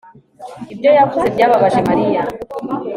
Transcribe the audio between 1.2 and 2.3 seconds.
byababaje Mariya